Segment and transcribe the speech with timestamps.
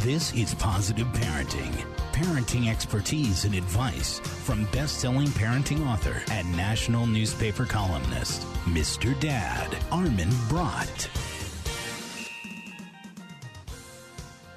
[0.00, 1.72] This is Positive Parenting.
[2.12, 9.18] Parenting expertise and advice from best selling parenting author and national newspaper columnist, Mr.
[9.18, 11.08] Dad, Armin Brott.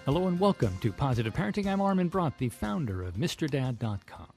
[0.05, 1.65] Hello and welcome to Positive Parenting.
[1.65, 4.33] I'm Armin Brott, the founder of MrDad.com.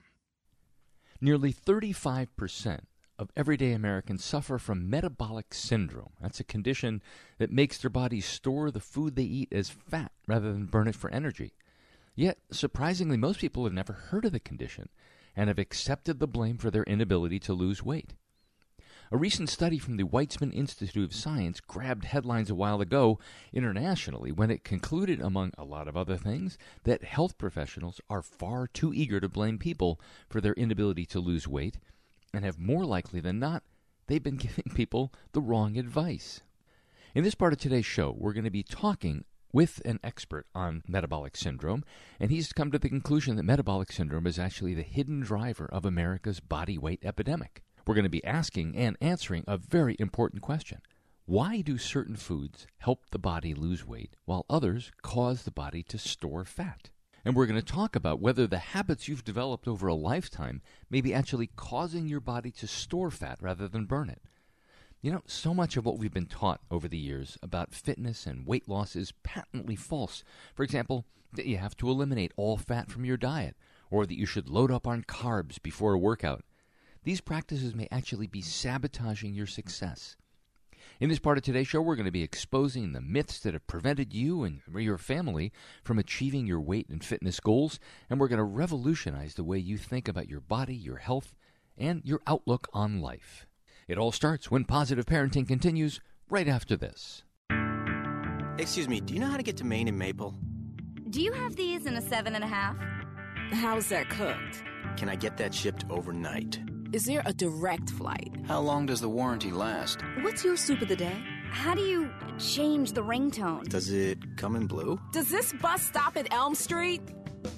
[1.21, 2.79] Nearly 35%
[3.23, 6.11] of everyday Americans suffer from metabolic syndrome.
[6.21, 7.01] That's a condition
[7.39, 10.97] that makes their bodies store the food they eat as fat rather than burn it
[10.97, 11.53] for energy.
[12.15, 14.89] Yet, surprisingly, most people have never heard of the condition
[15.35, 18.13] and have accepted the blame for their inability to lose weight.
[19.11, 23.19] A recent study from the Weizmann Institute of Science grabbed headlines a while ago
[23.53, 28.67] internationally when it concluded, among a lot of other things, that health professionals are far
[28.67, 31.79] too eager to blame people for their inability to lose weight
[32.33, 33.63] and have more likely than not,
[34.07, 36.41] they've been giving people the wrong advice.
[37.15, 40.83] In this part of today's show, we're going to be talking with an expert on
[40.89, 41.85] metabolic syndrome,
[42.19, 45.85] and he's come to the conclusion that metabolic syndrome is actually the hidden driver of
[45.85, 47.63] America's body weight epidemic.
[47.87, 50.81] We're going to be asking and answering a very important question.
[51.27, 55.99] Why do certain foods help the body lose weight while others cause the body to
[55.99, 56.91] store fat?
[57.25, 61.01] And we're going to talk about whether the habits you've developed over a lifetime may
[61.01, 64.23] be actually causing your body to store fat rather than burn it.
[65.01, 68.47] You know, so much of what we've been taught over the years about fitness and
[68.47, 70.23] weight loss is patently false.
[70.55, 73.57] For example, that you have to eliminate all fat from your diet,
[73.91, 76.45] or that you should load up on carbs before a workout.
[77.05, 80.17] These practices may actually be sabotaging your success.
[81.03, 83.67] In this part of today's show, we're going to be exposing the myths that have
[83.67, 85.51] prevented you and your family
[85.83, 89.77] from achieving your weight and fitness goals, and we're going to revolutionize the way you
[89.77, 91.35] think about your body, your health,
[91.77, 93.49] and your outlook on life.
[93.89, 96.01] It all starts when positive parenting continues
[96.31, 97.25] right after this.
[98.57, 100.37] Excuse me, do you know how to get to Main and Maple?
[101.11, 102.77] Do you have these in a seven and a half?
[103.51, 104.63] How's that cooked?
[104.97, 106.61] Can I get that shipped overnight?
[106.93, 108.35] Is there a direct flight?
[108.47, 110.03] How long does the warranty last?
[110.21, 111.17] What's your soup of the day?
[111.51, 113.67] How do you change the ringtone?
[113.69, 115.01] Does it come in blue?
[115.11, 117.01] Does this bus stop at Elm Street?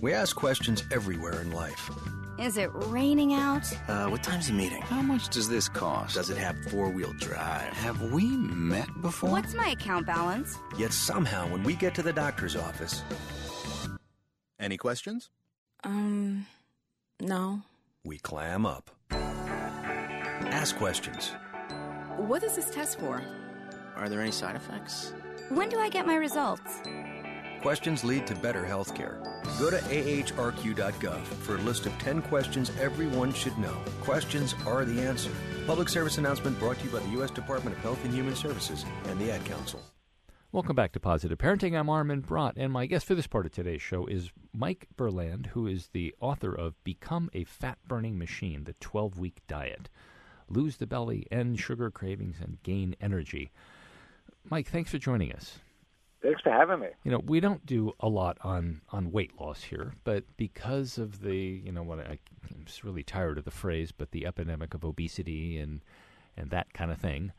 [0.01, 1.91] We ask questions everywhere in life.
[2.39, 3.67] Is it raining out?
[3.89, 4.83] Uh, what time's the meeting?
[4.83, 6.15] How much does this cost?
[6.15, 7.73] Does it have four wheel drive?
[7.73, 9.31] Have we met before?
[9.31, 10.57] What's my account balance?
[10.79, 13.03] Yet somehow, when we get to the doctor's office.
[14.61, 15.31] Any questions?
[15.83, 16.47] Um,
[17.21, 17.63] no.
[18.05, 18.91] We clam up.
[20.43, 21.33] Ask questions.
[22.17, 23.23] What is this test for?
[23.97, 25.15] Are there any side effects?
[25.49, 26.83] When do I get my results?
[27.63, 29.23] Questions lead to better healthcare.
[29.59, 33.77] Go to ahrq.gov for a list of 10 questions everyone should know.
[34.01, 35.31] Questions are the answer.
[35.67, 37.31] Public service announcement brought to you by the U.S.
[37.31, 39.81] Department of Health and Human Services and the Ad Council.
[40.51, 41.79] Welcome back to Positive Parenting.
[41.79, 45.47] I'm Armin Brott, and my guest for this part of today's show is Mike Berland,
[45.47, 49.89] who is the author of Become a Fat Burning Machine The 12 Week Diet
[50.55, 53.51] Lose the Belly, End Sugar Cravings, and Gain Energy.
[54.49, 55.59] Mike, thanks for joining us.
[56.23, 56.89] Thanks for having me.
[57.03, 61.21] You know, we don't do a lot on, on weight loss here, but because of
[61.21, 62.19] the, you know, what I,
[62.51, 65.81] I'm just really tired of the phrase, but the epidemic of obesity and
[66.37, 67.31] and that kind of thing,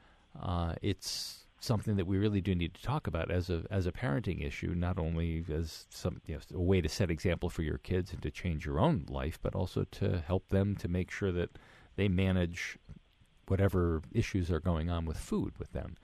[0.42, 3.92] uh, it's something that we really do need to talk about as a as a
[3.92, 7.80] parenting issue, not only as some you know, a way to set example for your
[7.80, 11.32] kids and to change your own life, but also to help them to make sure
[11.32, 11.50] that
[11.96, 12.78] they manage
[13.48, 15.96] whatever issues are going on with food with them.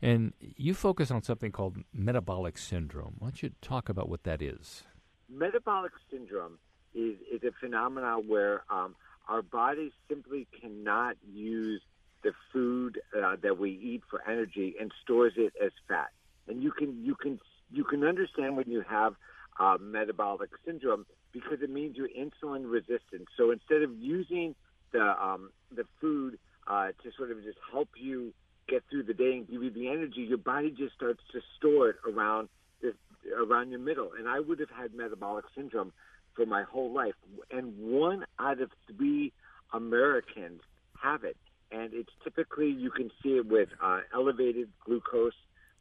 [0.00, 3.16] And you focus on something called metabolic syndrome.
[3.18, 4.84] Why don't you talk about what that is?
[5.28, 6.58] Metabolic syndrome
[6.94, 8.94] is, is a phenomenon where um,
[9.28, 11.82] our bodies simply cannot use
[12.22, 16.08] the food uh, that we eat for energy and stores it as fat.
[16.48, 17.38] And you can you can
[17.70, 19.14] you can understand when you have
[19.60, 23.28] uh, metabolic syndrome because it means you're insulin resistant.
[23.36, 24.54] So instead of using
[24.92, 28.32] the um, the food uh, to sort of just help you
[28.68, 31.90] get through the day and give you the energy, your body just starts to store
[31.90, 32.48] it around
[32.82, 32.94] this,
[33.36, 34.10] around your middle.
[34.16, 35.92] And I would have had metabolic syndrome
[36.34, 37.14] for my whole life,
[37.50, 39.32] and one out of three
[39.72, 40.60] Americans
[41.02, 41.36] have it.
[41.72, 45.32] And it's typically you can see it with uh, elevated glucose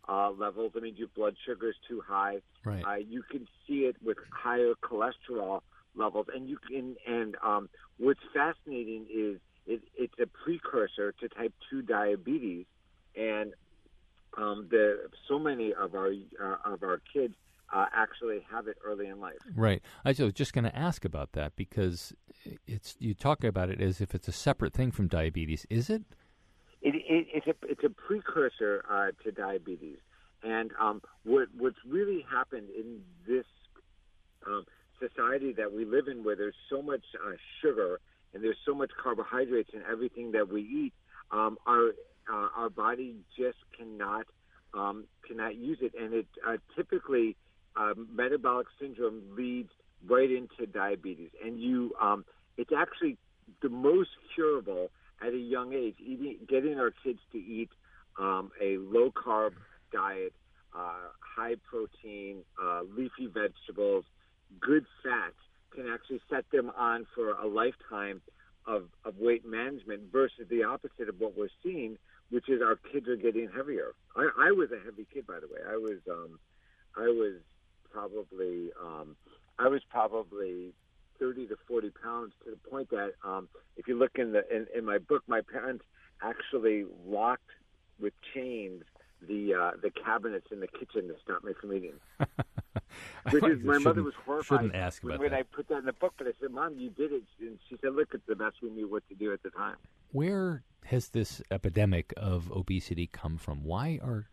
[0.09, 0.71] uh, levels.
[0.75, 2.37] I mean, your blood sugar is too high.
[2.65, 2.83] Right.
[2.83, 5.61] Uh, you can see it with higher cholesterol
[5.95, 6.95] levels, and you can.
[7.05, 12.65] And um, what's fascinating is it, it's a precursor to type two diabetes,
[13.15, 13.53] and
[14.37, 16.11] um, the so many of our
[16.41, 17.35] uh, of our kids
[17.73, 19.37] uh, actually have it early in life.
[19.55, 19.81] Right.
[20.05, 22.13] I was just going to ask about that because
[22.65, 25.65] it's you talk about it as if it's a separate thing from diabetes.
[25.69, 26.03] Is it?
[26.81, 29.97] It, it, it's a it's a precursor uh, to diabetes,
[30.43, 33.45] And um, what what's really happened in this
[34.45, 34.65] um,
[34.99, 37.99] society that we live in, where there's so much uh, sugar
[38.33, 40.93] and there's so much carbohydrates in everything that we eat,
[41.31, 41.89] um, our
[42.31, 44.25] uh, our body just cannot
[44.73, 47.35] um, cannot use it, and it uh, typically
[47.75, 49.69] um, metabolic syndrome leads
[50.07, 52.25] right into diabetes, and you um,
[52.57, 53.17] it's actually
[53.61, 54.89] the most curable
[55.21, 55.95] at a young age.
[55.99, 57.69] Eating, getting our kids to eat
[58.19, 59.53] um, a low carb
[59.91, 60.33] diet,
[60.75, 64.05] uh, high protein, uh, leafy vegetables,
[64.59, 65.35] good fats
[65.77, 68.21] can actually set them on for a lifetime
[68.65, 71.97] of, of weight management versus the opposite of what we're seeing,
[72.31, 73.93] which is our kids are getting heavier.
[74.15, 75.61] I, I was a heavy kid, by the way.
[75.69, 76.39] I was, um,
[76.97, 77.35] I was
[77.91, 79.15] probably, um,
[79.59, 80.73] I was probably
[81.19, 83.47] 30 to 40 pounds to the point that, um,
[83.77, 85.85] if you look in the in, in my book, my parents
[86.23, 87.51] actually locked
[87.99, 88.83] with chains
[89.25, 91.93] the uh, the cabinets in the kitchen to stop me from eating.
[93.31, 95.39] Which is, my mother was horrified shouldn't ask when, about when that.
[95.39, 96.13] I put that in the book.
[96.17, 98.69] But I said, "Mom, you did it," and she said, "Look, it's the best we
[98.69, 99.75] knew what to do at the time."
[100.11, 103.63] Where has this epidemic of obesity come from?
[103.63, 104.27] Why are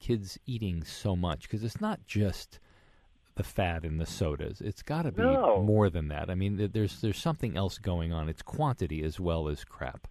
[0.00, 1.42] kids eating so much?
[1.42, 2.58] Because it's not just
[3.36, 4.60] the fat in the sodas.
[4.60, 5.62] It's got to be No.
[5.62, 6.28] more than that.
[6.28, 8.28] I mean, there's there's something else going on.
[8.28, 10.08] It's quantity as well as crap.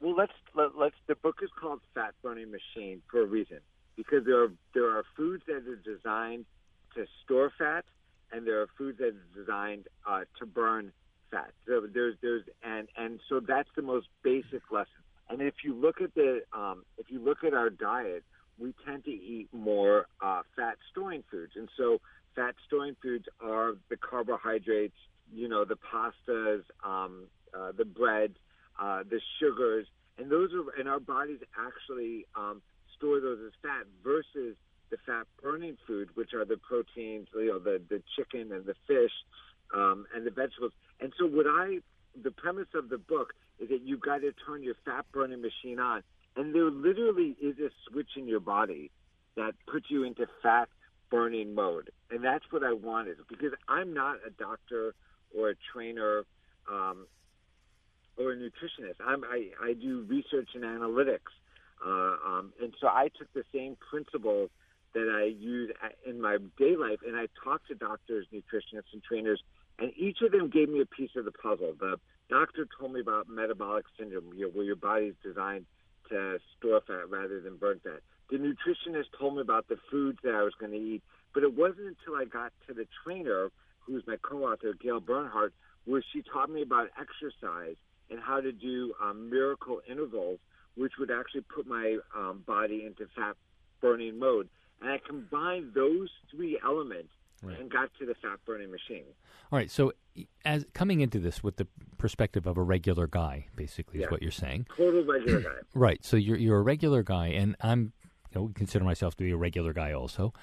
[0.00, 0.94] Well, let's let, let's.
[1.06, 3.58] The book is called Fat Burning Machine for a reason
[3.96, 6.46] because there are there are foods that are designed
[6.94, 7.84] to store fat,
[8.32, 10.92] and there are foods that are designed uh, to burn
[11.30, 11.52] fat.
[11.66, 15.02] So there's there's and and so that's the most basic lesson.
[15.28, 18.24] And if you look at the um, if you look at our diet,
[18.58, 22.00] we tend to eat more uh, fat storing foods, and so
[22.34, 24.96] fat storing foods are the carbohydrates,
[25.30, 28.32] you know, the pastas, um, uh, the bread,
[28.80, 29.86] uh, the sugars,
[30.18, 32.62] and those are and our bodies actually um,
[32.96, 34.56] store those as fat versus
[34.90, 38.74] the fat burning food, which are the proteins, you know, the the chicken and the
[38.86, 39.12] fish
[39.74, 40.72] um, and the vegetables.
[41.00, 41.78] And so what I
[42.20, 45.78] the premise of the book is that you've got to turn your fat burning machine
[45.78, 46.02] on,
[46.36, 48.90] and there literally is a switch in your body
[49.36, 50.68] that puts you into fat
[51.10, 54.94] burning mode, and that's what I wanted because I'm not a doctor
[55.36, 56.24] or a trainer.
[56.70, 57.06] Um,
[58.16, 58.96] or a nutritionist.
[59.04, 61.32] I'm, I, I do research and analytics.
[61.84, 64.50] Uh, um, and so I took the same principles
[64.92, 65.70] that I use
[66.06, 69.42] in my day life, and I talked to doctors, nutritionists, and trainers,
[69.78, 71.74] and each of them gave me a piece of the puzzle.
[71.78, 71.96] The
[72.28, 75.66] doctor told me about metabolic syndrome, you know, where your body's designed
[76.10, 78.00] to store fat rather than burn fat.
[78.30, 81.02] The nutritionist told me about the foods that I was going to eat,
[81.32, 85.54] but it wasn't until I got to the trainer, who's my co-author, Gail Bernhardt,
[85.84, 87.76] where she taught me about exercise
[88.10, 90.38] and how to do um, miracle intervals,
[90.76, 93.36] which would actually put my um, body into fat
[93.80, 94.48] burning mode.
[94.80, 97.10] And I combined those three elements
[97.42, 99.04] and got to the fat burning machine.
[99.50, 99.70] All right.
[99.70, 99.92] So,
[100.44, 101.66] as coming into this with the
[101.96, 104.06] perspective of a regular guy, basically, Yeah.
[104.06, 104.66] is what you're saying.
[104.76, 105.56] Total regular guy.
[105.74, 106.04] Right.
[106.04, 107.92] So you're you're a regular guy, and I'm
[108.34, 110.34] you know consider myself to be a regular guy also.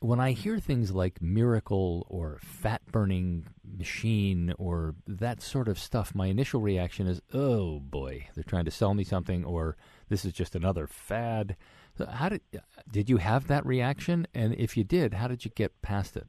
[0.00, 6.14] When I hear things like miracle or fat burning machine or that sort of stuff,
[6.14, 9.76] my initial reaction is, "Oh boy, they're trying to sell me something," or
[10.08, 11.56] "This is just another fad."
[11.94, 12.42] So how did
[12.90, 14.26] did you have that reaction?
[14.34, 16.26] And if you did, how did you get past it?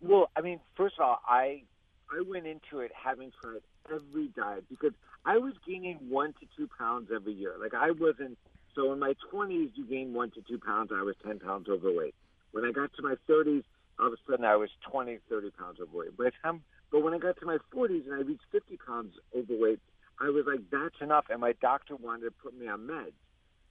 [0.00, 1.62] Well, I mean, first of all, I
[2.10, 4.92] I went into it having tried every diet because
[5.24, 7.54] I was gaining one to two pounds every year.
[7.58, 8.36] Like I wasn't.
[8.74, 10.90] So in my twenties, you gain one to two pounds.
[10.92, 12.16] I was ten pounds overweight.
[12.56, 13.64] When I got to my thirties,
[14.00, 16.16] all of a sudden I was 20, 30 pounds overweight.
[16.16, 19.78] The time, but when I got to my forties and I reached fifty pounds overweight,
[20.18, 21.26] I was like, that's enough.
[21.28, 23.12] And my doctor wanted to put me on meds.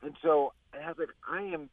[0.03, 1.67] And so I was like, I am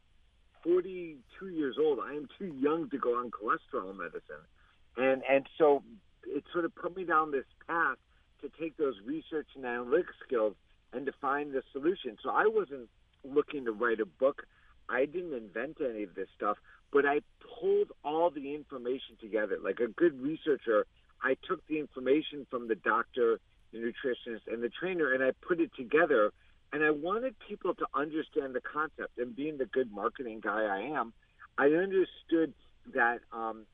[0.64, 1.98] 42 years old.
[2.02, 4.46] I am too young to go on cholesterol medicine.
[4.96, 5.82] And and so
[6.26, 7.98] it sort of put me down this path
[8.40, 10.54] to take those research and analytics skills
[10.94, 12.16] and to find the solution.
[12.22, 12.88] So I wasn't
[13.22, 14.46] looking to write a book.
[14.88, 16.56] I didn't invent any of this stuff,
[16.92, 17.20] but I
[17.60, 19.58] pulled all the information together.
[19.62, 20.86] Like a good researcher,
[21.22, 23.40] I took the information from the doctor,
[23.72, 26.32] the nutritionist, and the trainer, and I put it together.
[26.72, 29.18] And I wanted people to understand the concept.
[29.18, 31.12] And being the good marketing guy I am,
[31.58, 32.54] I understood
[32.94, 33.66] that um,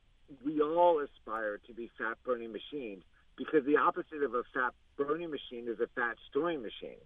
[0.44, 3.02] we all aspire to be fat burning machines
[3.36, 6.98] because the opposite of a fat burning machine is a fat storing machine.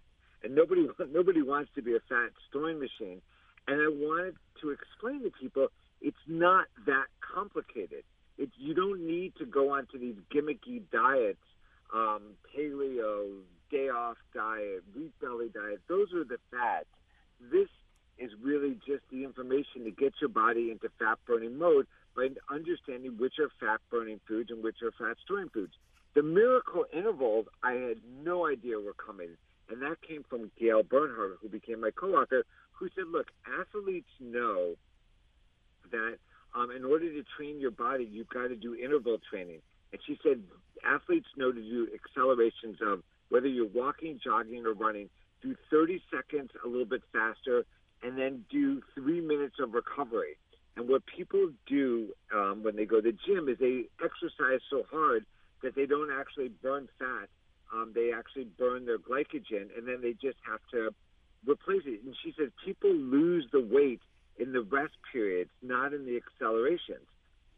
[0.43, 3.21] And nobody nobody wants to be a fat storing machine.
[3.67, 5.67] And I wanted to explain to people
[6.03, 8.03] it's not that complicated.
[8.37, 11.39] It's you don't need to go onto these gimmicky diets,
[11.93, 13.39] um, paleo,
[13.71, 15.81] day off diet, wheat belly diet.
[15.87, 16.87] Those are the fads.
[17.39, 17.69] This
[18.17, 23.17] is really just the information to get your body into fat burning mode by understanding
[23.17, 25.73] which are fat burning foods and which are fat storing foods.
[26.15, 29.29] The miracle intervals, I had no idea were coming.
[29.69, 32.43] And that came from Gail Bernhardt, who became my co author,
[32.73, 33.27] who said, Look,
[33.59, 34.75] athletes know
[35.93, 36.17] that
[36.53, 39.61] um, in order to train your body, you've got to do interval training.
[39.91, 40.41] And she said,
[40.85, 45.09] athletes know to do accelerations of whether you're walking, jogging, or running,
[45.41, 47.65] do 30 seconds a little bit faster,
[48.03, 50.37] and then do three minutes of recovery.
[50.75, 54.83] And what people do um, when they go to the gym is they exercise so
[54.91, 55.25] hard
[55.61, 57.29] that they don't actually burn fat.
[57.73, 60.93] Um, they actually burn their glycogen, and then they just have to
[61.47, 62.03] replace it.
[62.03, 64.01] And she says people lose the weight
[64.37, 67.05] in the rest periods, not in the accelerations.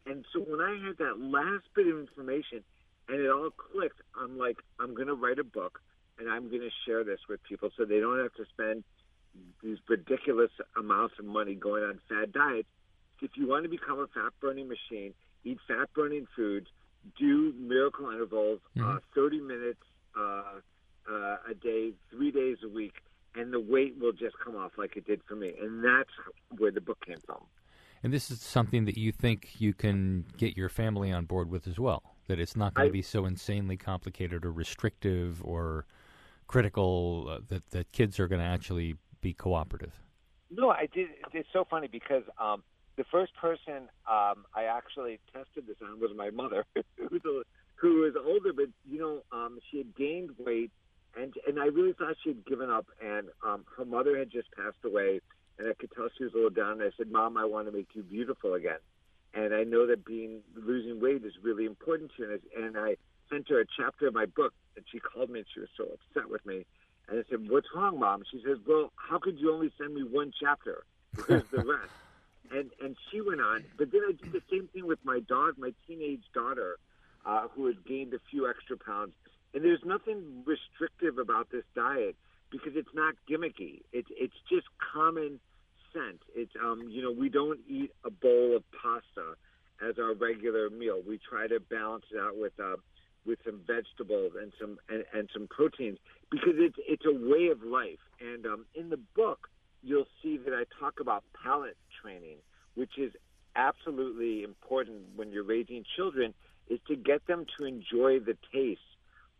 [0.06, 2.62] And so when I had that last bit of information
[3.08, 5.80] and it all clicked, I'm like, I'm going to write a book
[6.18, 8.84] and I'm going to share this with people so they don't have to spend
[9.62, 12.68] these ridiculous amounts of money going on fad diets.
[13.20, 15.14] If you want to become a fat burning machine,
[15.44, 16.66] eat fat burning foods,
[17.18, 18.96] do miracle intervals, mm-hmm.
[18.96, 19.82] uh, 30 minutes
[20.18, 20.60] uh,
[21.10, 22.94] uh, a day, three days a week,
[23.36, 25.54] and the weight will just come off like it did for me.
[25.60, 26.10] And that's
[26.56, 27.42] where the book came from.
[28.02, 31.66] And this is something that you think you can get your family on board with
[31.66, 32.14] as well.
[32.28, 35.86] That it's not going to be so insanely complicated or restrictive or
[36.46, 40.00] critical uh, that that kids are going to actually be cooperative.
[40.50, 41.08] No, I did.
[41.32, 42.62] It's so funny because um,
[42.96, 46.64] the first person um, I actually tested this on was my mother,
[46.96, 47.42] who's a,
[47.76, 50.70] who was older, but you know, um, she had gained weight,
[51.16, 54.48] and and I really thought she had given up, and um, her mother had just
[54.52, 55.20] passed away,
[55.58, 56.80] and I could tell she was a little down.
[56.80, 58.78] And I said, "Mom, I want to make you beautiful again,"
[59.34, 62.40] and I know that being losing weight is really important to you.
[62.56, 62.96] And I
[63.30, 65.84] sent her a chapter of my book, and she called me, and she was so
[65.84, 66.66] upset with me.
[67.08, 70.02] And I said, "What's wrong, Mom?" She says, "Well, how could you only send me
[70.02, 70.84] one chapter?
[71.26, 71.92] Where's the rest?"
[72.50, 73.64] and and she went on.
[73.78, 76.78] But then I did the same thing with my dog, my teenage daughter,
[77.24, 79.12] uh, who had gained a few extra pounds.
[79.56, 82.14] And there's nothing restrictive about this diet
[82.50, 83.80] because it's not gimmicky.
[83.90, 85.40] It's it's just common
[85.94, 86.20] sense.
[86.34, 89.34] It's um you know we don't eat a bowl of pasta
[89.80, 91.00] as our regular meal.
[91.08, 92.76] We try to balance it out with uh,
[93.24, 95.96] with some vegetables and some and, and some proteins
[96.30, 98.04] because it's it's a way of life.
[98.20, 99.48] And um, in the book,
[99.82, 102.36] you'll see that I talk about palate training,
[102.74, 103.12] which is
[103.54, 106.34] absolutely important when you're raising children,
[106.68, 108.82] is to get them to enjoy the taste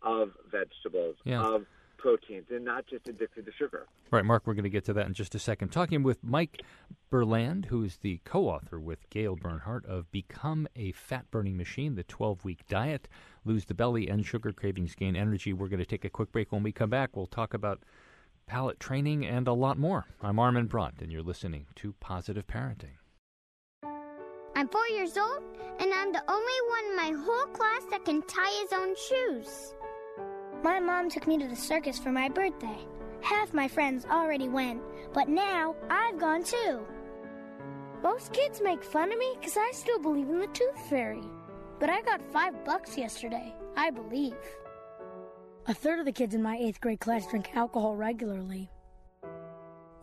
[0.02, 1.42] of vegetables, yeah.
[1.42, 1.66] of
[1.98, 3.86] proteins, and not just addicted to sugar.
[4.10, 5.70] Right, Mark, we're going to get to that in just a second.
[5.70, 6.62] Talking with Mike
[7.10, 11.94] Berland, who is the co author with Gail Bernhardt of Become a Fat Burning Machine,
[11.94, 13.08] the 12 week diet,
[13.44, 15.52] lose the belly, end sugar cravings, gain energy.
[15.52, 16.52] We're going to take a quick break.
[16.52, 17.82] When we come back, we'll talk about
[18.46, 20.06] palate training, and a lot more.
[20.22, 22.98] I'm Armin Brott, and you're listening to Positive Parenting.
[24.54, 25.42] I'm four years old,
[25.80, 29.74] and I'm the only one in my whole class that can tie his own shoes.
[30.62, 32.78] My mom took me to the circus for my birthday.
[33.20, 34.80] Half my friends already went,
[35.12, 36.86] but now I've gone too.
[38.02, 41.24] Most kids make fun of me because I still believe in the tooth fairy.
[41.78, 44.36] But I got five bucks yesterday, I believe.
[45.66, 48.70] A third of the kids in my eighth grade class drink alcohol regularly.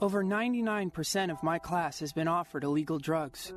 [0.02, 3.54] Over 99% of my class has been offered illegal drugs.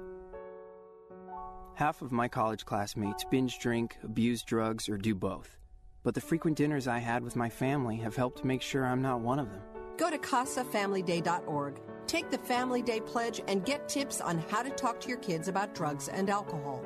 [1.75, 5.59] Half of my college classmates binge drink, abuse drugs, or do both.
[6.06, 9.18] But the frequent dinners I had with my family have helped make sure I'm not
[9.18, 9.60] one of them.
[9.96, 15.00] Go to CasaFamilyDay.org, take the Family Day Pledge, and get tips on how to talk
[15.00, 16.84] to your kids about drugs and alcohol.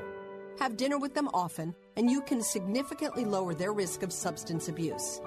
[0.59, 5.21] Have dinner with them often, and you can significantly lower their risk of substance abuse.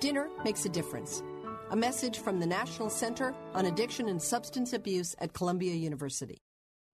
[0.00, 1.22] Dinner makes a difference.
[1.70, 6.38] A message from the National Center on Addiction and Substance Abuse at Columbia University.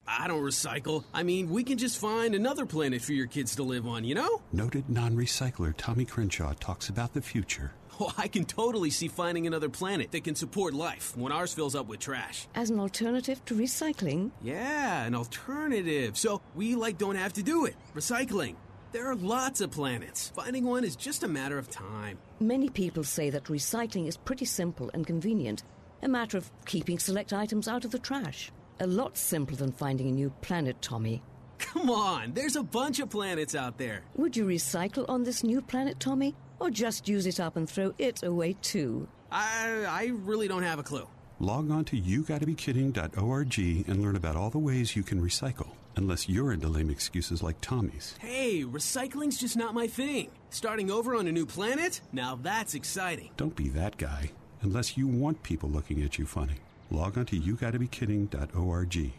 [0.07, 1.05] I don't recycle.
[1.15, 4.15] I mean, we can just find another planet for your kids to live on, you
[4.15, 4.43] know?
[4.53, 7.73] Noted non recycler Tommy Crenshaw talks about the future.
[8.01, 11.77] Oh, I can totally see finding another planet that can support life when ours fills
[11.77, 12.49] up with trash.
[12.55, 14.33] As an alternative to recycling?
[14.43, 16.19] Yeah, an alternative.
[16.19, 17.77] So we, like, don't have to do it.
[17.95, 18.57] Recycling.
[18.91, 20.33] There are lots of planets.
[20.35, 22.19] Finding one is just a matter of time.
[22.41, 25.63] Many people say that recycling is pretty simple and convenient.
[26.03, 28.51] A matter of keeping select items out of the trash.
[28.81, 31.23] A lot simpler than finding a new planet, Tommy.
[31.59, 34.03] Come on, there's a bunch of planets out there.
[34.17, 36.35] Would you recycle on this new planet, Tommy?
[36.61, 39.09] Or just use it up and throw it away too?
[39.31, 41.07] I, I really don't have a clue.
[41.41, 45.71] Log on to yougottabekidding.org and learn about all the ways you can recycle.
[45.97, 48.17] Unless you're into lame excuses like Tommy's.
[48.21, 50.31] Hey, recycling's just not my thing.
[50.51, 52.01] Starting over on a new planet?
[52.13, 53.31] Now that's exciting.
[53.37, 54.31] Don't be that guy.
[54.63, 56.57] Unless you want people looking at you funny.
[56.95, 59.13] Log on to yougottabekidding.org.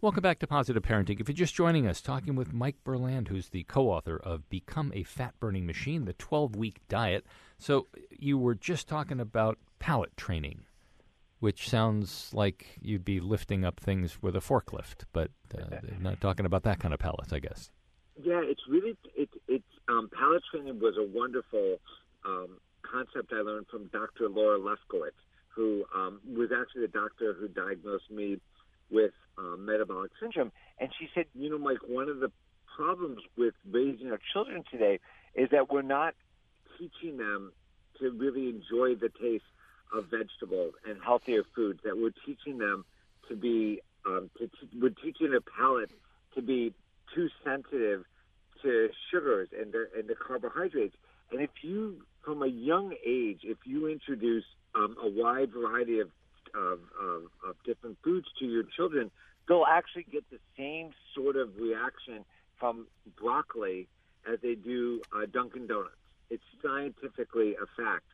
[0.00, 1.20] Welcome back to Positive Parenting.
[1.20, 4.92] If you're just joining us, talking with Mike Berland, who's the co author of Become
[4.94, 7.26] a Fat Burning Machine, the 12 week diet.
[7.58, 10.62] So, you were just talking about palate training,
[11.40, 16.46] which sounds like you'd be lifting up things with a forklift, but uh, not talking
[16.46, 17.70] about that kind of pallets, I guess.
[18.22, 21.76] Yeah, it's really it, it's um, palate training was a wonderful
[22.24, 24.28] um, concept I learned from Dr.
[24.28, 25.12] Laura Lefkowitz,
[25.56, 28.38] who um, was actually the doctor who diagnosed me
[28.90, 30.52] with um, metabolic syndrome.
[30.78, 32.30] And she said, you know, Mike, one of the
[32.76, 35.00] problems with raising our children today
[35.34, 36.14] is that we're not
[36.78, 37.52] teaching them
[37.98, 39.44] to really enjoy the taste
[39.94, 41.80] of vegetables and healthier foods.
[41.84, 42.84] That we're teaching them
[43.30, 45.90] to be, um, to we're teaching their palate
[46.34, 46.74] to be
[47.14, 48.04] too sensitive
[48.62, 50.96] to sugars and the, and the carbohydrates.
[51.32, 54.44] And if you, from a young age, if you introduce
[54.76, 56.10] um, a wide variety of,
[56.54, 59.10] of, of, of different foods to your children,
[59.48, 62.24] they'll actually get the same sort of reaction
[62.58, 62.86] from
[63.20, 63.88] broccoli
[64.30, 65.94] as they do uh, Dunkin' Donuts.
[66.30, 68.04] It's scientifically a fact.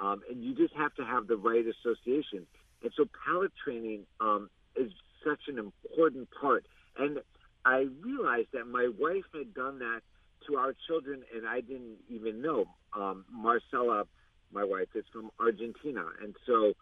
[0.00, 2.46] Um, and you just have to have the right association.
[2.82, 4.90] And so palate training um, is
[5.24, 6.64] such an important part.
[6.98, 7.20] And
[7.64, 10.00] I realized that my wife had done that
[10.46, 12.64] to our children, and I didn't even know.
[12.96, 14.04] Um, Marcella,
[14.52, 16.72] my wife, is from Argentina, and so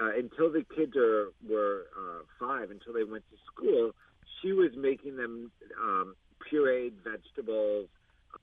[0.00, 3.92] uh, until the kids are, were uh, five, until they went to school,
[4.40, 5.50] she was making them
[5.80, 7.88] um, pureed vegetables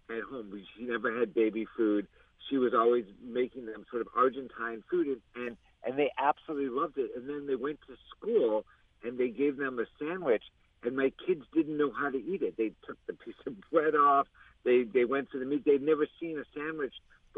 [0.09, 0.51] at home.
[0.77, 2.07] She never had baby food.
[2.49, 6.97] She was always making them sort of Argentine food, and and, and they absolutely loved
[6.97, 7.11] it.
[7.15, 8.65] And then they went to school,
[9.03, 10.43] and they gave them a sandwich,
[10.83, 12.57] and my kids didn't know how to eat it.
[12.57, 14.27] They took the piece of bread off.
[14.63, 15.63] They they went to the meat.
[15.65, 16.93] They'd never seen a sandwich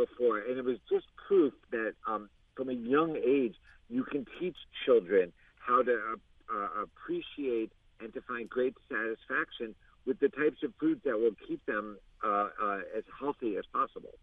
[0.06, 3.56] before, and it was just proof that um, from a young age
[3.90, 4.56] you can teach
[4.86, 10.74] children how to uh, uh, appreciate and to find great satisfaction with the types of
[10.80, 14.14] foods that will keep them uh, uh, as healthy as possible.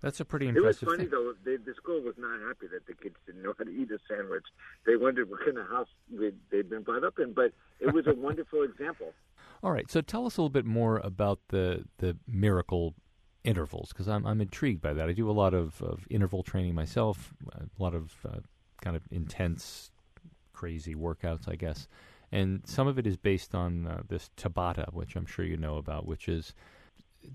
[0.00, 0.82] That's a pretty impressive.
[0.82, 1.10] It was funny thing.
[1.10, 1.34] though.
[1.44, 3.98] They, the school was not happy that the kids didn't know how to eat a
[4.08, 4.44] sandwich.
[4.86, 7.34] They wondered what kind of house we'd, they'd been brought up in.
[7.34, 9.12] But it was a wonderful example.
[9.62, 12.94] All right, so tell us a little bit more about the the miracle
[13.44, 15.08] intervals because I'm I'm intrigued by that.
[15.08, 18.40] I do a lot of, of interval training myself, a lot of uh,
[18.82, 19.90] kind of intense,
[20.52, 21.88] crazy workouts, I guess,
[22.32, 25.76] and some of it is based on uh, this Tabata, which I'm sure you know
[25.76, 26.54] about, which is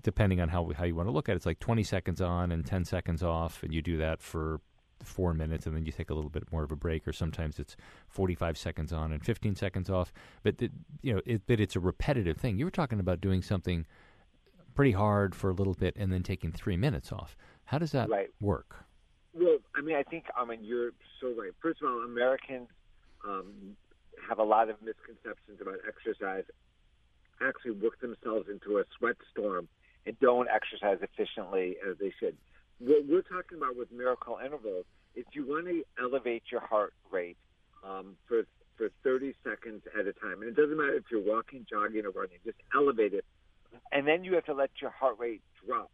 [0.02, 2.52] depending on how how you want to look at it, it's like 20 seconds on
[2.52, 4.60] and 10 seconds off, and you do that for
[5.02, 7.58] four minutes, and then you take a little bit more of a break, or sometimes
[7.58, 7.76] it's
[8.08, 10.12] 45 seconds on and 15 seconds off.
[10.42, 10.60] But
[11.02, 12.58] you know, it, but it's a repetitive thing.
[12.58, 13.86] You were talking about doing something
[14.76, 17.34] pretty hard for a little bit and then taking three minutes off.
[17.64, 18.28] How does that right.
[18.40, 18.84] work?
[19.34, 21.50] Well, I mean, I think I mean you're so right.
[21.60, 22.68] First of all, Americans
[23.26, 23.76] um,
[24.28, 26.44] have a lot of misconceptions about exercise.
[27.40, 29.68] Actually, work themselves into a sweat storm
[30.06, 32.36] and don't exercise efficiently as they should.
[32.78, 34.84] What we're talking about with miracle intervals
[35.14, 37.38] is you want to elevate your heart rate
[37.84, 38.44] um, for
[38.76, 42.10] for 30 seconds at a time, and it doesn't matter if you're walking, jogging, or
[42.10, 42.36] running.
[42.44, 43.24] Just elevate it,
[43.92, 45.90] and then you have to let your heart rate drop.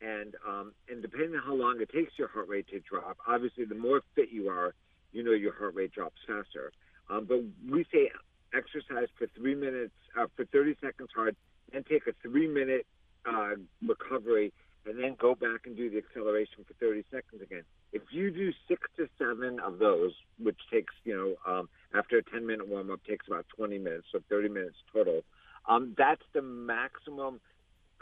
[0.00, 3.64] And um, and depending on how long it takes your heart rate to drop, obviously
[3.64, 4.74] the more fit you are,
[5.12, 6.72] you know your heart rate drops faster.
[7.08, 8.10] Um, but we say
[8.54, 11.36] exercise for three minutes, uh, for 30 seconds hard,
[11.72, 12.86] and take a three minute
[13.24, 13.54] uh,
[13.86, 14.52] recovery,
[14.84, 17.64] and then go back and do the acceleration for 30 seconds again.
[17.92, 22.22] If you do six to seven of those, which takes, you know, um, after a
[22.22, 25.22] 10 minute warm up, takes about 20 minutes, so 30 minutes total,
[25.68, 27.40] um, that's the maximum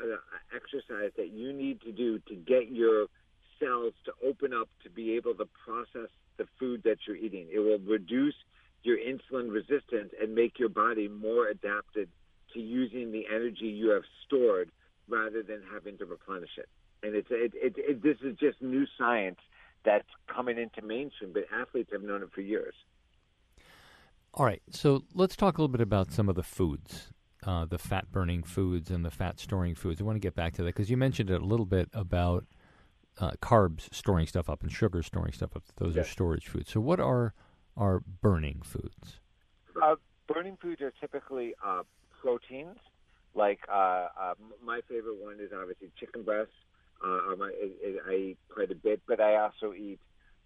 [0.03, 0.17] uh,
[0.55, 3.07] exercise that you need to do to get your
[3.61, 7.47] cells to open up to be able to process the food that you're eating.
[7.53, 8.35] It will reduce
[8.83, 12.09] your insulin resistance and make your body more adapted
[12.53, 14.71] to using the energy you have stored
[15.09, 16.69] rather than having to replenish it.
[17.03, 19.39] And it's it, it, it, this is just new science
[19.85, 22.75] that's coming into mainstream, but athletes have known it for years.
[24.33, 27.13] All right, so let's talk a little bit about some of the foods,
[27.47, 30.01] uh, the fat burning foods and the fat storing foods.
[30.01, 32.45] I want to get back to that because you mentioned it a little bit about
[33.21, 35.63] uh, carbs storing stuff up and sugar storing stuff up.
[35.77, 36.07] Those yes.
[36.07, 36.73] are storage foods.
[36.73, 37.33] So, what are
[37.77, 39.21] are burning foods?
[39.81, 41.83] Uh, burning foods are typically uh,
[42.21, 42.77] proteins.
[43.35, 46.51] Like uh, uh, my favorite one is obviously chicken breast.
[47.05, 50.01] Uh, my, I, I eat quite a bit, but I also eat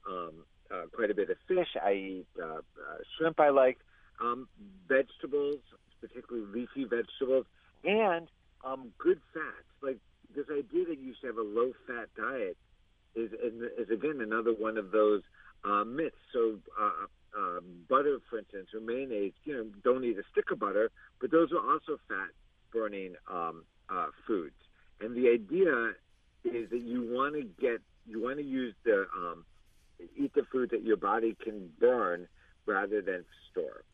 [0.09, 0.33] um,
[0.71, 1.77] uh, quite a bit of fish.
[1.81, 3.39] I eat uh, uh, shrimp.
[3.39, 3.79] I like
[4.21, 4.49] um,
[4.89, 5.61] vegetables,
[6.01, 7.47] particularly leafy vegetables,
[7.85, 8.27] and
[8.65, 9.69] um, good fats.
[9.83, 9.99] Like
[10.35, 12.57] this idea that you should have a low-fat diet
[13.15, 15.23] is, is again another one of those
[15.65, 16.17] uh, myths.
[16.33, 17.07] So uh,
[17.39, 20.91] uh, butter, for instance, or mayonnaise, you know, don't eat a stick of butter,
[21.21, 22.31] but those are also fat
[22.73, 24.55] burning um, uh, foods.
[25.01, 25.93] And the idea
[26.45, 29.45] is that you want to get, you want to use the, um,
[30.17, 32.27] eat the food that your body can burn
[32.67, 33.85] rather than store.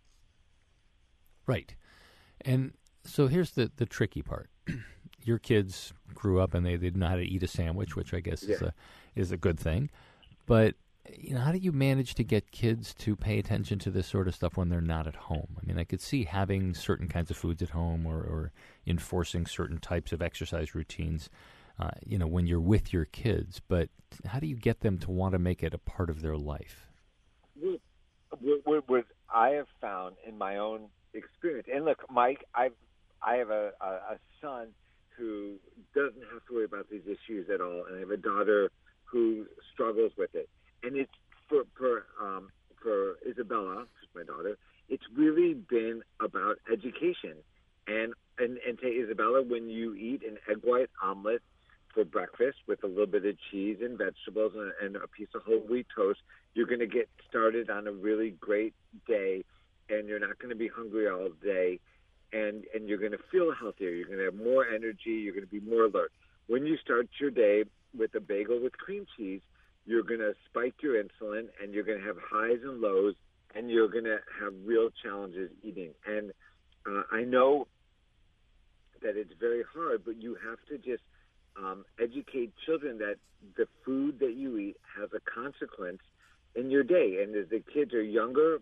[1.46, 1.74] Right.
[2.42, 2.72] And
[3.04, 4.50] so here's the, the tricky part.
[5.22, 8.12] Your kids grew up and they, they didn't know how to eat a sandwich, which
[8.12, 8.74] I guess is a
[9.14, 9.90] is a good thing.
[10.44, 10.74] But
[11.18, 14.26] you know, how do you manage to get kids to pay attention to this sort
[14.26, 15.56] of stuff when they're not at home?
[15.60, 18.52] I mean, I could see having certain kinds of foods at home or, or
[18.86, 21.28] enforcing certain types of exercise routines,
[21.78, 23.60] uh, you know, when you're with your kids.
[23.66, 23.88] But
[24.26, 26.88] how do you get them to want to make it a part of their life?
[28.64, 32.72] What, what, I have found in my own experience, and look, Mike, I've
[33.22, 34.68] I have a, a, a son
[35.16, 35.54] who
[35.94, 38.70] doesn't have to worry about these issues at all, and I have a daughter
[39.04, 40.48] who struggles with it.
[40.82, 41.12] And it's
[41.48, 42.48] for for um,
[42.82, 44.58] for Isabella, who's my daughter.
[44.88, 47.36] It's really been about education,
[47.86, 51.42] and and and to Isabella, when you eat an egg white omelet
[51.94, 55.42] for breakfast with a little bit of cheese and vegetables and, and a piece of
[55.42, 56.20] whole wheat toast,
[56.54, 58.74] you're going to get started on a really great
[59.06, 59.44] day,
[59.88, 61.78] and you're not going to be hungry all day,
[62.32, 63.90] and and you're going to feel healthier.
[63.90, 65.22] You're going to have more energy.
[65.22, 66.12] You're going to be more alert.
[66.46, 67.64] When you start your day
[67.96, 69.40] with a bagel with cream cheese,
[69.86, 73.14] you're going to spike your insulin, and you're going to have highs and lows,
[73.54, 75.90] and you're going to have real challenges eating.
[76.06, 76.32] And
[76.86, 77.66] uh, I know
[79.02, 81.02] that it's very hard, but you have to just
[81.56, 83.16] um, educate children that
[83.56, 86.00] the food that you eat has a consequence
[86.54, 87.22] in your day.
[87.22, 88.60] And as the kids are younger,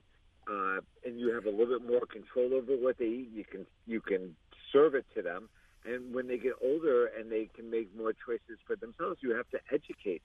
[0.50, 3.66] uh, and you have a little bit more control over what they eat, you can
[3.86, 4.34] you can
[4.72, 5.48] serve it to them.
[5.84, 9.48] And when they get older and they can make more choices for themselves, you have
[9.50, 10.22] to educate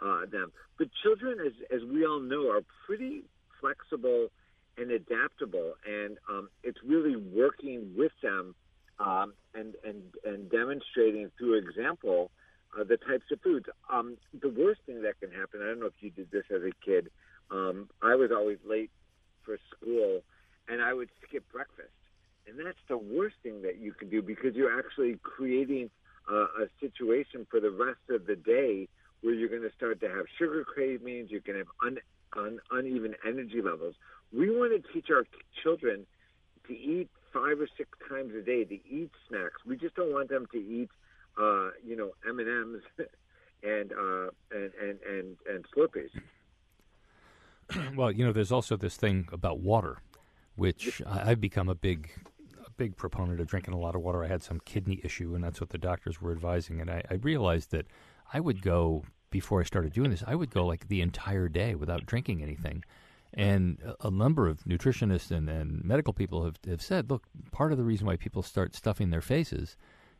[0.00, 0.52] uh, them.
[0.78, 3.24] But children, as as we all know, are pretty
[3.60, 4.28] flexible
[4.76, 8.54] and adaptable, and um, it's really working with them
[8.98, 12.30] um, and and and demonstrating through example
[12.78, 13.66] uh, the types of foods.
[13.90, 15.60] Um, the worst thing that can happen.
[15.62, 17.10] I don't know if you did this as a kid.
[17.50, 18.90] Um, I was always late
[19.44, 20.22] for school,
[20.68, 21.90] and I would skip breakfast,
[22.46, 25.90] and that's the worst thing that you can do because you're actually creating
[26.30, 28.88] uh, a situation for the rest of the day
[29.22, 31.30] where you're going to start to have sugar cravings.
[31.30, 31.98] You can have un,
[32.36, 33.94] un, uneven energy levels.
[34.32, 35.24] We want to teach our
[35.62, 36.06] children
[36.68, 39.64] to eat five or six times a day, to eat snacks.
[39.66, 40.90] We just don't want them to eat,
[41.38, 42.82] uh, you know, M and M's
[43.62, 46.10] and uh, and and and and Slurpees.
[47.96, 49.98] well, you know, there's also this thing about water,
[50.56, 52.10] which I've become a big,
[52.64, 54.24] a big proponent of drinking a lot of water.
[54.24, 56.80] I had some kidney issue, and that's what the doctors were advising.
[56.80, 57.86] And I, I realized that
[58.32, 60.22] I would go before I started doing this.
[60.26, 62.84] I would go like the entire day without drinking anything.
[63.34, 67.78] And a, number of nutritionists and, and medical people have, have said, look, part of
[67.78, 69.76] the reason why people start stuffing their faces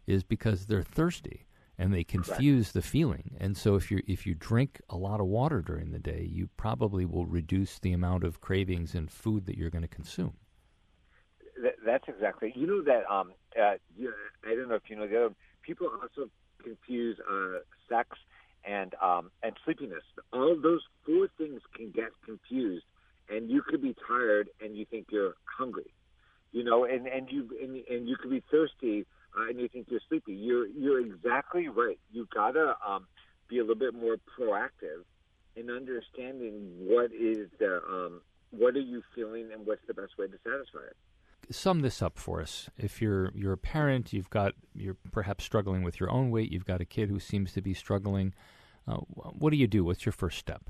[0.07, 1.46] is because they're thirsty
[1.79, 3.37] and they confuse the feeling.
[3.40, 6.48] And so if you if you drink a lot of water during the day, you
[6.57, 10.35] probably will reduce the amount of cravings and food that you're going to consume.
[11.62, 12.53] That, that's exactly.
[12.55, 13.11] You know that.
[13.11, 14.12] Um, uh, you,
[14.46, 15.35] I don't know if you know the other.
[15.62, 16.31] People also
[16.62, 18.16] confuse uh, sex
[18.64, 20.03] and um, and sleepiness.
[20.33, 22.85] All those four things can get confused,
[23.35, 25.92] and you could be tired and you think you're hungry.
[26.53, 29.87] You know, and and you and, and you could be thirsty uh, and you think
[29.90, 30.35] you're sleepy.
[30.35, 31.99] You're you're exactly right.
[32.12, 33.07] You gotta um,
[33.49, 35.05] be a little bit more proactive
[35.57, 40.27] in understanding what is the um, what are you feeling and what's the best way
[40.27, 40.97] to satisfy it.
[41.51, 42.68] Sum this up for us.
[42.77, 46.53] If you're you're a parent, you've got you're perhaps struggling with your own weight.
[46.53, 48.35] You've got a kid who seems to be struggling.
[48.87, 49.85] Uh, what do you do?
[49.85, 50.68] What's your first step?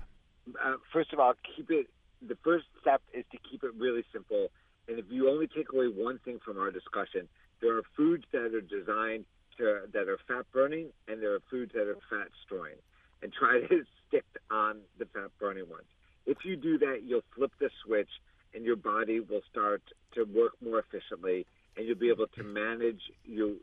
[0.64, 1.88] uh, first of all, keep it.
[2.26, 4.48] The first step is to keep it really simple.
[4.88, 7.28] And if you only take away one thing from our discussion,
[7.60, 9.24] there are foods that are designed
[9.58, 12.76] to that are fat burning, and there are foods that are fat storing.
[13.22, 15.86] And try to stick on the fat burning ones.
[16.26, 18.10] If you do that, you'll flip the switch,
[18.54, 19.82] and your body will start
[20.14, 23.54] to work more efficiently, and you'll be able to manage your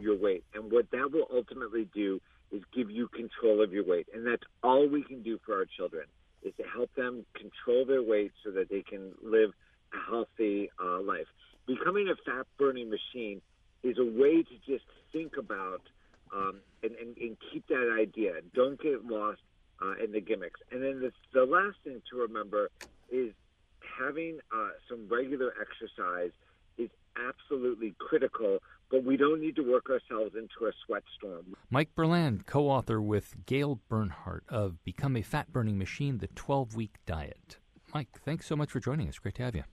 [0.00, 0.44] your weight.
[0.54, 2.20] And what that will ultimately do
[2.50, 5.64] is give you control of your weight, and that's all we can do for our
[5.64, 6.04] children
[6.42, 9.50] is to help them control their weight so that they can live
[9.92, 11.26] a healthy uh, life.
[11.66, 13.40] Becoming a fat burning machine
[13.82, 15.82] is a way to just think about
[16.34, 18.34] um, and, and, and keep that idea.
[18.54, 19.40] Don't get lost
[19.82, 20.60] uh, in the gimmicks.
[20.70, 22.70] And then the, the last thing to remember
[23.10, 23.32] is
[23.98, 26.30] having uh, some regular exercise
[26.78, 28.58] is absolutely critical,
[28.92, 31.56] but we don't need to work ourselves into a sweat storm.
[31.70, 36.76] Mike Berland, co author with Gail Bernhardt of Become a Fat Burning Machine The 12
[36.76, 37.56] Week Diet.
[37.94, 39.18] Mike, thanks so much for joining us.
[39.18, 39.64] Great to have you.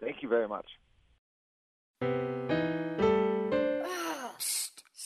[0.00, 0.66] Thank you very much.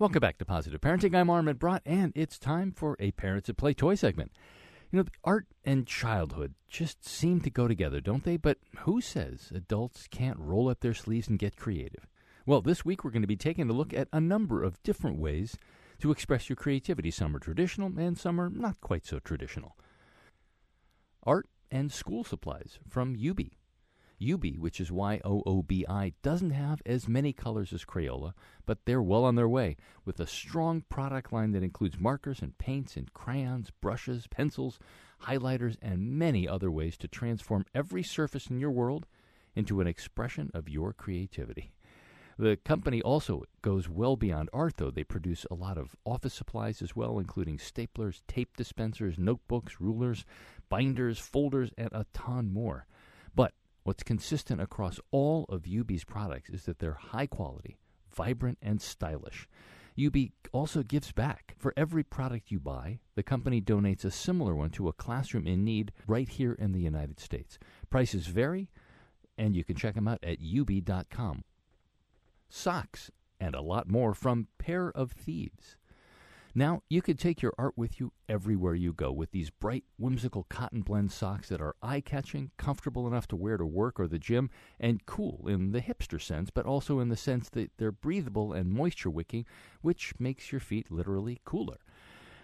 [0.00, 1.16] Welcome back to Positive Parenting.
[1.16, 4.30] I'm Armin Brott, and it's time for a Parents at Play toy segment.
[4.92, 8.36] You know, art and childhood just seem to go together, don't they?
[8.36, 12.06] But who says adults can't roll up their sleeves and get creative?
[12.46, 15.18] Well, this week we're going to be taking a look at a number of different
[15.18, 15.58] ways
[16.00, 17.10] to express your creativity.
[17.10, 19.76] Some are traditional, and some are not quite so traditional.
[21.24, 23.57] Art and school supplies from Yoobi.
[24.20, 28.32] Yoobi, which is Y O O B I, doesn't have as many colors as Crayola,
[28.66, 32.58] but they're well on their way with a strong product line that includes markers and
[32.58, 34.78] paints and crayons, brushes, pencils,
[35.24, 39.06] highlighters, and many other ways to transform every surface in your world
[39.54, 41.72] into an expression of your creativity.
[42.38, 44.92] The company also goes well beyond art, though.
[44.92, 50.24] They produce a lot of office supplies as well, including staplers, tape dispensers, notebooks, rulers,
[50.68, 52.86] binders, folders, and a ton more.
[53.34, 53.54] But
[53.88, 57.78] What's consistent across all of Yoobi's products is that they're high quality,
[58.14, 59.48] vibrant, and stylish.
[59.96, 61.54] Yoobi also gives back.
[61.56, 65.64] For every product you buy, the company donates a similar one to a classroom in
[65.64, 67.58] need right here in the United States.
[67.88, 68.68] Prices vary,
[69.38, 71.44] and you can check them out at yoobi.com.
[72.50, 75.78] Socks and a lot more from Pair of Thieves.
[76.54, 80.44] Now, you could take your art with you everywhere you go with these bright, whimsical
[80.48, 84.18] cotton blend socks that are eye catching, comfortable enough to wear to work or the
[84.18, 88.52] gym, and cool in the hipster sense, but also in the sense that they're breathable
[88.52, 89.44] and moisture wicking,
[89.82, 91.78] which makes your feet literally cooler.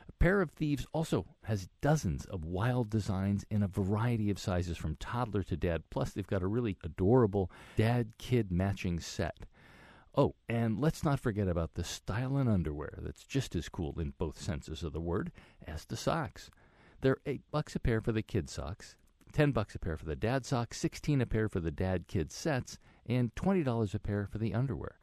[0.07, 4.77] A pair of Thieves also has dozens of wild designs in a variety of sizes
[4.77, 9.47] from toddler to dad, plus, they've got a really adorable dad kid matching set.
[10.17, 14.41] Oh, and let's not forget about the stylin' underwear that's just as cool in both
[14.41, 15.33] senses of the word
[15.67, 16.51] as the socks.
[17.01, 18.95] They're eight bucks a pair for the kid socks,
[19.33, 22.31] ten bucks a pair for the dad socks, sixteen a pair for the dad kid
[22.31, 25.01] sets, and twenty dollars a pair for the underwear.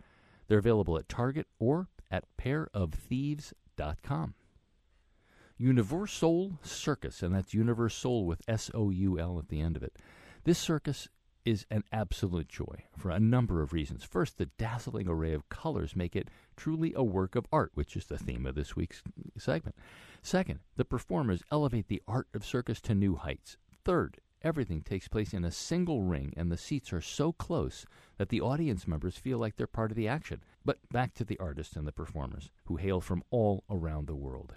[0.48, 4.34] They're available at Target or at pairofthieves.com.
[5.60, 9.98] UniverSoul Circus, and that's UniverSoul with S O U L at the end of it.
[10.44, 11.08] This circus
[11.46, 14.04] is an absolute joy for a number of reasons.
[14.04, 18.06] First, the dazzling array of colors make it truly a work of art, which is
[18.06, 19.02] the theme of this week's
[19.38, 19.76] segment.
[20.22, 23.58] Second, the performers elevate the art of circus to new heights.
[23.84, 27.86] Third, everything takes place in a single ring, and the seats are so close
[28.18, 30.44] that the audience members feel like they're part of the action.
[30.64, 34.56] But back to the artists and the performers, who hail from all around the world.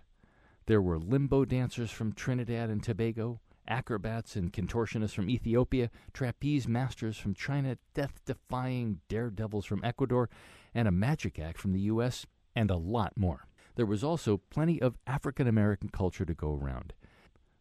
[0.66, 7.16] There were limbo dancers from Trinidad and Tobago, acrobats and contortionists from Ethiopia, trapeze masters
[7.16, 10.29] from China, death defying daredevils from Ecuador,
[10.74, 13.46] and a magic act from the U.S., and a lot more.
[13.77, 16.92] There was also plenty of African American culture to go around.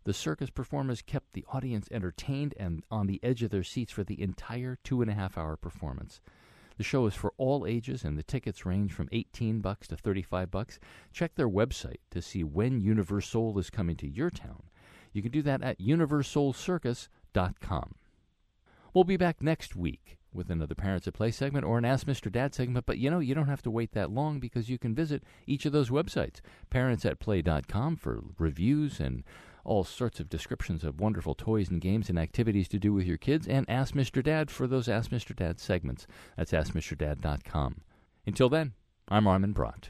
[0.04, 4.04] The circus performers kept the audience entertained and on the edge of their seats for
[4.04, 6.22] the entire two and a half hour performance.
[6.78, 10.52] The show is for all ages, and the tickets range from 18 bucks to 35
[10.52, 10.80] bucks.
[11.12, 14.64] Check their website to see when UniverSoul is coming to your town
[15.14, 17.96] you can do that at universoulcircus.com.
[18.94, 22.32] We'll be back next week with another Parents at Play segment or an Ask Mr.
[22.32, 24.96] Dad segment, but you know, you don't have to wait that long because you can
[24.96, 29.24] visit each of those websites parentsatplay.com for reviews and
[29.66, 33.18] all sorts of descriptions of wonderful toys and games and activities to do with your
[33.18, 34.22] kids, and Ask Mr.
[34.22, 35.36] Dad for those Ask Mr.
[35.36, 36.06] Dad segments.
[36.36, 37.82] That's AskMrDad.com.
[38.26, 38.74] Until then,
[39.08, 39.90] I'm Armin Brott.